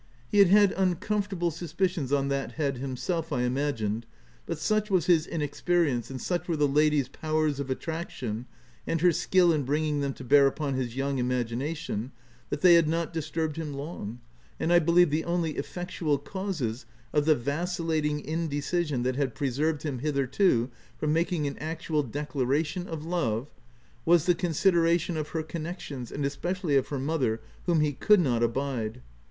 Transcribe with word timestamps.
He 0.31 0.39
had 0.39 0.47
had 0.47 0.71
uncomfortable 0.71 1.51
suspicions 1.51 2.11
on 2.11 2.29
that 2.29 2.53
head 2.53 2.77
himself, 2.79 3.31
I 3.31 3.43
imagined, 3.43 4.07
but 4.47 4.57
such 4.57 4.89
was 4.89 5.05
his 5.05 5.27
inexperience, 5.27 6.09
and 6.09 6.19
such 6.19 6.47
were 6.47 6.57
the 6.57 6.67
lady's 6.67 7.07
powers 7.07 7.59
of 7.59 7.69
attraction 7.69 8.47
and 8.87 8.99
her 9.01 9.11
skill 9.11 9.53
in 9.53 9.61
bringing 9.61 10.01
them 10.01 10.15
to 10.15 10.23
bear 10.23 10.47
upon 10.47 10.73
his 10.73 10.95
young 10.95 11.19
imagination, 11.19 12.13
that 12.49 12.61
they 12.61 12.73
had 12.73 12.87
not 12.87 13.13
disturbed 13.13 13.57
him 13.57 13.75
long, 13.75 14.19
and 14.59 14.73
I 14.73 14.79
believe 14.79 15.11
the 15.11 15.23
only 15.23 15.51
effectual 15.51 16.17
causes 16.17 16.87
of 17.13 17.25
the 17.25 17.35
vacillating 17.35 18.21
indecision 18.25 19.03
that 19.03 19.17
had 19.17 19.35
pre 19.35 19.51
served 19.51 19.83
him 19.83 19.99
hitherto 19.99 20.71
from 20.97 21.13
making 21.13 21.45
an 21.45 21.59
actual 21.59 22.01
de 22.01 22.25
claration 22.25 22.87
of 22.87 23.05
love, 23.05 23.51
was 24.03 24.25
the 24.25 24.33
consideration 24.33 25.15
of 25.15 25.27
her 25.27 25.43
connections, 25.43 26.11
and 26.11 26.25
especially 26.25 26.75
of 26.75 26.87
her 26.87 26.97
mother, 26.97 27.39
whom 27.67 27.81
he 27.81 27.91
could 27.93 28.19
not 28.19 28.41
abide. 28.41 29.03